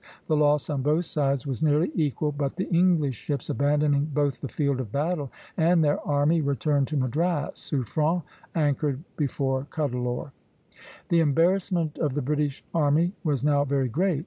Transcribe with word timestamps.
The 0.25 0.35
loss 0.35 0.67
on 0.67 0.81
both 0.81 1.05
sides 1.05 1.45
was 1.45 1.61
nearly 1.61 1.91
equal; 1.93 2.31
but 2.31 2.55
the 2.55 2.67
English 2.71 3.13
ships, 3.17 3.51
abandoning 3.51 4.05
both 4.11 4.41
the 4.41 4.47
field 4.47 4.79
of 4.79 4.91
battle 4.91 5.31
and 5.57 5.83
their 5.83 5.99
army, 6.03 6.41
returned 6.41 6.87
to 6.87 6.97
Madras. 6.97 7.59
Suffren 7.59 8.23
anchored 8.55 9.03
before 9.15 9.67
Cuddalore. 9.69 10.31
The 11.09 11.19
embarrassment 11.19 11.99
of 11.99 12.15
the 12.15 12.21
British 12.23 12.63
army 12.73 13.13
was 13.23 13.43
now 13.43 13.63
very 13.63 13.89
great. 13.89 14.19